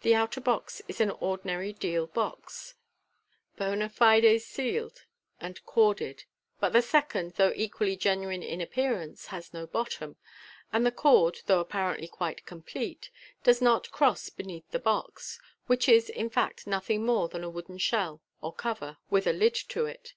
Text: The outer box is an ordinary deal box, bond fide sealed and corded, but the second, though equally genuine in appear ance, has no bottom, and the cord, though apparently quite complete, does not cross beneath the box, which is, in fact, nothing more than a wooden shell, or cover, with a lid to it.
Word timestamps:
The 0.00 0.16
outer 0.16 0.40
box 0.40 0.82
is 0.88 1.00
an 1.00 1.12
ordinary 1.12 1.72
deal 1.72 2.08
box, 2.08 2.74
bond 3.56 3.92
fide 3.92 4.40
sealed 4.42 5.04
and 5.40 5.64
corded, 5.64 6.24
but 6.58 6.72
the 6.72 6.82
second, 6.82 7.34
though 7.34 7.52
equally 7.54 7.94
genuine 7.96 8.42
in 8.42 8.60
appear 8.60 9.00
ance, 9.00 9.26
has 9.26 9.54
no 9.54 9.68
bottom, 9.68 10.16
and 10.72 10.84
the 10.84 10.90
cord, 10.90 11.42
though 11.46 11.60
apparently 11.60 12.08
quite 12.08 12.44
complete, 12.44 13.08
does 13.44 13.62
not 13.62 13.92
cross 13.92 14.30
beneath 14.30 14.68
the 14.72 14.80
box, 14.80 15.38
which 15.68 15.88
is, 15.88 16.08
in 16.10 16.28
fact, 16.28 16.66
nothing 16.66 17.06
more 17.06 17.28
than 17.28 17.44
a 17.44 17.48
wooden 17.48 17.78
shell, 17.78 18.20
or 18.40 18.52
cover, 18.52 18.96
with 19.10 19.28
a 19.28 19.32
lid 19.32 19.54
to 19.54 19.84
it. 19.86 20.14